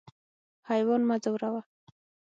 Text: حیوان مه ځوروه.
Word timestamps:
حیوان 0.69 1.01
مه 1.09 1.15
ځوروه. 1.23 1.61